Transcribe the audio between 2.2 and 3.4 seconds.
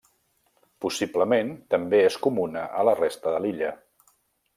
comuna a la resta